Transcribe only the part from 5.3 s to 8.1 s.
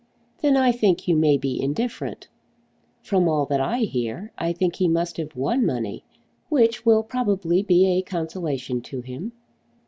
won money, which will probably be a